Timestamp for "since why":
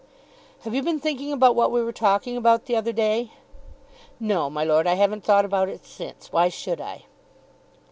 5.85-6.49